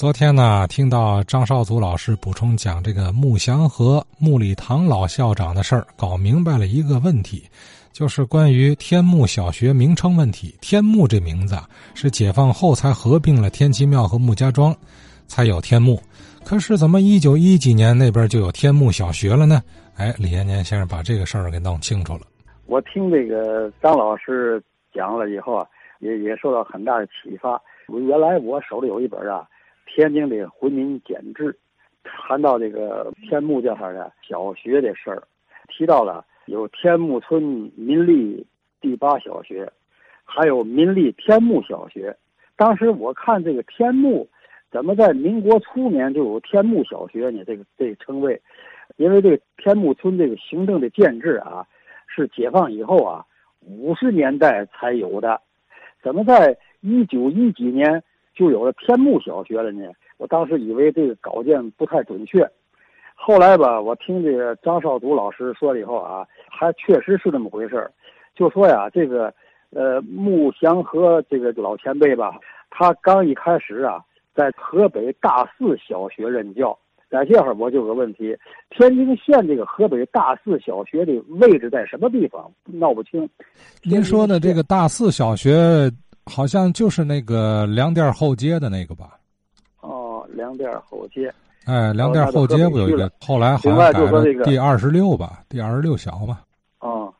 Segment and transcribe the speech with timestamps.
[0.00, 7.44] 昨天呢，听到张少祖老师补充讲这个穆祥和穆礼堂老校长的事儿，搞明白了一个问题，
[7.92, 10.56] 就是关于天目小学名称问题。
[10.62, 14.74] 天目这名字啊，是解放后才合并了天齐庙和穆家庄，
[15.26, 16.00] 才有天目。
[16.46, 19.60] 可是怎么一九一几年那边就有天目小学了呢？
[19.96, 22.20] 哎，李延年先生把这个事儿给弄清楚了。
[22.64, 24.62] 我听这个张老师
[24.94, 25.66] 讲了以后啊，
[25.98, 27.60] 也也受到很大的启发。
[28.08, 29.46] 原来我手里有一本啊。
[29.86, 31.56] 天津的回民简志
[32.02, 35.22] 谈到这个天目这块的小学的事儿，
[35.68, 37.42] 提到了有天目村
[37.76, 38.46] 民立
[38.80, 39.70] 第八小学，
[40.24, 42.16] 还有民立天目小学。
[42.56, 44.28] 当时我看这个天目
[44.70, 47.42] 怎么在民国初年就有天目小学呢？
[47.44, 48.40] 这个这个称谓，
[48.96, 51.66] 因为这个天目村这个行政的建制啊，
[52.06, 53.24] 是解放以后啊
[53.60, 55.40] 五十年代才有的，
[56.02, 58.02] 怎么在一九一几年？
[58.40, 59.84] 就有了天目小学了呢。
[60.16, 62.48] 我当时以为这个稿件不太准确，
[63.14, 67.92] 后来吧，我听这个张少祖老师说了以后啊，还确实是这么回事儿。
[68.34, 69.30] 就说呀，这个
[69.68, 72.38] 呃穆祥和这个老前辈吧，
[72.70, 74.02] 他刚一开始啊，
[74.34, 76.78] 在河北大寺小学任教。
[77.10, 78.34] 在这会儿我就有个问题：
[78.70, 82.50] 天津县这个河北大寺小学的位置在什么地方？
[82.64, 83.28] 闹不清。
[83.82, 85.90] 您说的这个大寺小学。
[86.30, 89.18] 好像就是那个粮店后街的那个吧？
[89.80, 91.32] 哦，粮店后街。
[91.66, 93.10] 哎，粮店后街不有一个？
[93.20, 96.38] 后来好像改了第二十六吧，第二十六小嘛。
[96.78, 97.12] 哦，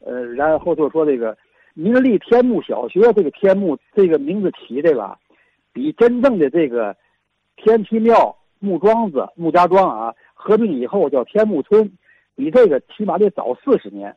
[0.00, 1.36] 呃，然后就说这个
[1.72, 5.18] 民立天目小学，这个天目这个名字起的吧，
[5.72, 6.94] 比真正的这个
[7.56, 11.90] 天齐庙木庄子木家庄啊合并以后叫天目村，
[12.36, 14.14] 比这个起码得早四十年。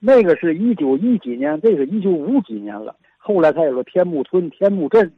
[0.00, 2.96] 那个是一九一几年，这个一九五几年了。
[3.22, 5.12] 后来才有了天目村、天目镇，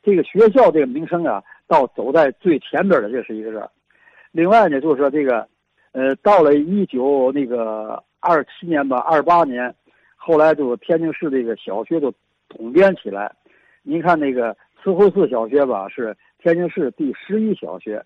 [0.00, 3.68] 这个学校这个名声啊，到走在最前边的，这是一个事儿。
[4.30, 5.46] 另外呢，就是说这个，
[5.90, 9.74] 呃，到了一九那个二七年吧，二八年，
[10.14, 12.14] 后来就天津市这个小学就
[12.48, 13.34] 统编起来。
[13.82, 18.00] 您看那个慈惠寺小学吧，是天津市第十一小学。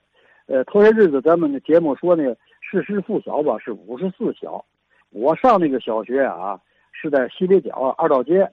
[0.47, 4.65] 呃，头些日子咱们的节目说那个市师附小吧，是五十四小。
[5.10, 6.59] 我上那个小学啊，
[6.91, 8.50] 是在西北角二道街。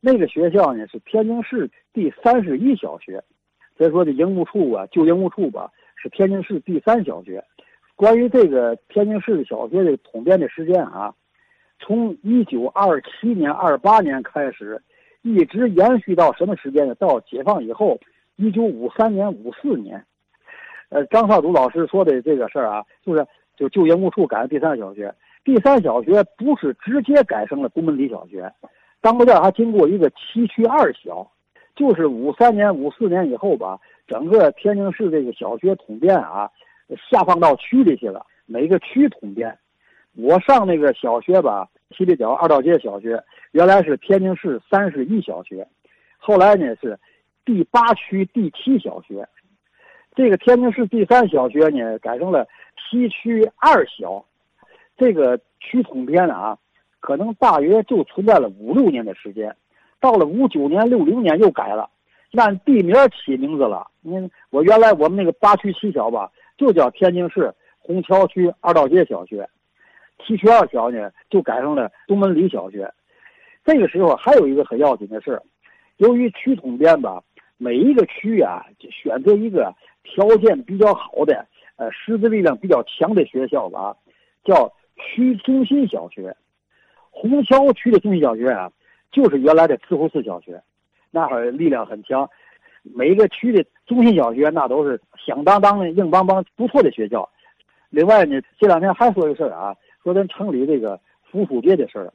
[0.00, 3.22] 那个学校呢是天津市第三十一小学，
[3.76, 7.44] 所以说这营务处啊，旧营务处吧是天津市第三小学。
[7.96, 11.14] 关于这个天津市小学的统编的时间啊，
[11.78, 14.80] 从一九二七年、二八年开始，
[15.20, 16.94] 一直延续到什么时间呢？
[16.94, 18.00] 到解放以后，
[18.36, 20.02] 一九五三年、五四年。
[20.88, 28.50] 呃，张少祖老师说的这个事儿啊，就是就旧营务处改成第三小学，第三小学不是直接改成了东门里小学。
[29.00, 31.26] 当国店还经过一个七区二小，
[31.74, 36.50] 就是五三年、五四年以后吧，整个天津市这个小学统编啊，
[37.10, 39.58] 下放到区里去了，每个区统编。
[40.16, 41.66] 我上那个小学吧，
[41.96, 43.22] 西北角二道街小学，
[43.52, 45.66] 原来是天津市三十一小学，
[46.18, 46.98] 后来呢是
[47.44, 49.26] 第八区第七小学，
[50.14, 52.46] 这个天津市第三小学呢改成了
[52.76, 54.22] 七区二小，
[54.98, 56.58] 这个区统编啊。
[57.10, 59.52] 可能大约就存在了五六年的时间，
[59.98, 61.90] 到了五九年、六零年又改了，
[62.36, 63.84] 按地名起名字了。
[64.00, 69.44] 您我原来我们那个八区七小吧，就叫天津市红桥区二道街小学，
[70.24, 72.88] 七区二小呢就改成了东门里小学。
[73.64, 75.42] 这个时候还有一个很要紧的事，
[75.96, 77.20] 由于区统编吧，
[77.58, 81.44] 每一个区啊选择一个条件比较好的、
[81.74, 83.96] 呃师资力量比较强的学校吧，
[84.44, 86.36] 叫区中心小学。
[87.10, 88.70] 虹桥区的中心小学啊，
[89.10, 90.62] 就是原来的慈湖寺小学，
[91.10, 92.28] 那会儿力量很强。
[92.82, 97.28] 每一个区的中心小学那都是响当当的、硬邦邦、不错的学校。
[97.90, 100.98] 另外呢，这两天还说一个事儿啊，说咱城里这个
[101.30, 102.12] 扶属街的事儿。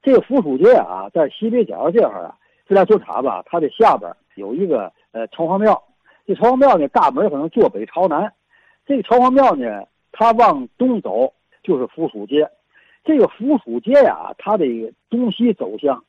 [0.00, 5.82] 这个扶属街啊，在西北角这块儿啊，自来水塔吧，它的下边有一个呃城隍庙。
[6.26, 8.32] 这城隍庙呢，大门可能坐北朝南。
[8.86, 12.48] 这个城隍庙呢，它往东走就是扶属街。
[13.08, 14.66] 这个扶属街呀，它的
[15.08, 16.04] 东西走向，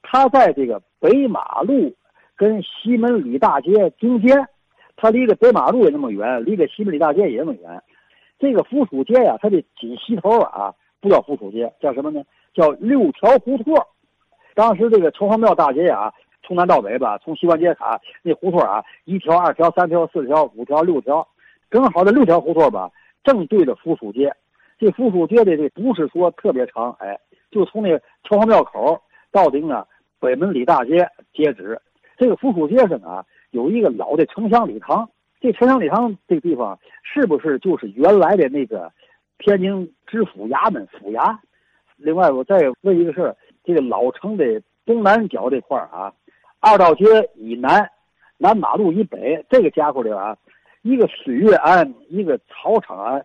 [0.00, 1.94] 它在这个北马路
[2.38, 4.48] 跟西门里大街中间，
[4.96, 7.82] 它离着北马路也那么远，离着西门里大街也那么远。
[8.38, 10.72] 这个扶属街呀，它的紧西头啊，
[11.02, 12.22] 不叫扶属街，叫什么呢？
[12.54, 13.74] 叫六条胡同。
[14.54, 16.10] 当时这个城隍庙大街呀，
[16.42, 21.28] 从南到北吧，从西关街卡那胡同啊，一条、二条、三条、四条、五条、六条，
[21.70, 22.90] 正好这六条胡同吧，
[23.22, 24.32] 正对着扶属街。
[24.78, 27.18] 这附属街的这不是说特别长，哎，
[27.50, 29.00] 就从那个城隍庙口
[29.32, 29.86] 到这个
[30.20, 31.80] 北门里大街截止。
[32.16, 35.08] 这个附属街上啊，有一个老的城乡礼堂，
[35.40, 38.92] 这城乡礼堂这个地方是不是就是原来的那个
[39.38, 41.36] 天津知府衙门府衙？
[41.96, 46.12] 另外，我再问一个事儿，这个老城的东南角这块儿啊，
[46.60, 47.04] 二道街
[47.34, 47.90] 以南，
[48.36, 50.36] 南马路以北，这个家伙里啊，
[50.82, 53.24] 一个水月庵，一个草场庵。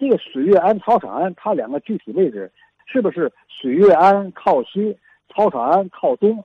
[0.00, 2.50] 这个水月庵、草场庵，它两个具体位置
[2.86, 4.96] 是不是水月庵靠西，
[5.28, 6.42] 草场庵靠东？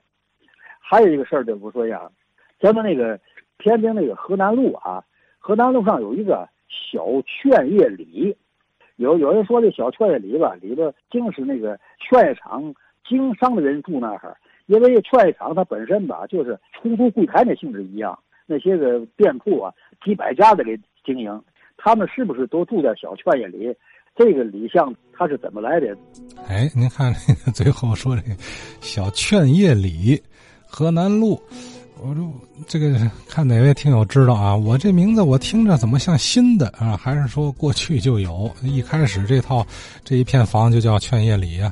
[0.78, 2.10] 还有一个事儿，就我说一下，
[2.60, 3.18] 咱们那个
[3.56, 5.02] 天津那个河南路啊，
[5.38, 8.36] 河南路上有一个小劝业里，
[8.96, 12.74] 有有人说这小劝业里吧，里头竟是那个劝业场
[13.08, 14.36] 经商的人住那儿，
[14.66, 19.72] 因为劝业场它本身吧，就是出租柜台那性质一样，那些个店铺啊，
[20.04, 21.42] 几百家的给经营。
[21.76, 23.74] 他们是不是都住在小劝业里？
[24.16, 25.94] 这个李相他是怎么来的？
[26.48, 27.14] 哎，您看
[27.52, 28.34] 最后说这个
[28.80, 30.18] 小劝业里，
[30.66, 31.38] 河南路，
[32.00, 32.32] 我说
[32.66, 34.56] 这个看哪位听友知道啊？
[34.56, 36.96] 我这名字我听着怎么像新的啊？
[36.96, 38.50] 还是说过去就有？
[38.62, 39.66] 一开始这套
[40.02, 41.70] 这一片房就叫劝业里呀？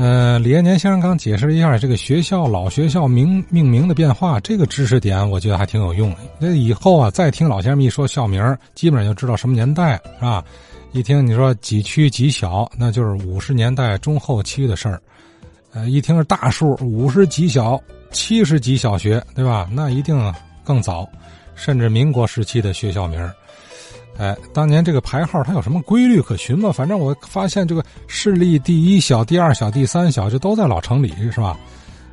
[0.00, 6.16] 呃，李延年先生刚解释了一下这个学校老学校名命名的变化，这个知识点我觉得还挺有用的。
[6.38, 8.42] 那以后啊，再听老先生一说校名，
[8.74, 10.42] 基本上就知道什么年代是吧？
[10.92, 15.02] 一听你说几区几小，那就是五十年代中后期的事儿。
[15.74, 17.78] 呃，一听是大数，五十几小、
[18.10, 19.68] 七十几小学，对吧？
[19.70, 20.32] 那一定
[20.64, 21.06] 更早，
[21.54, 23.30] 甚至民国时期的学校名。
[24.18, 26.70] 哎，当年这个排号它有什么规律可循吗？
[26.70, 31.58] 反正我发现这个市力第一小、第二小、第三小就都在老城里，是吧？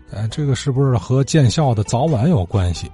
[0.10, 2.90] 呃，这个是不是和建校的早晚有关系？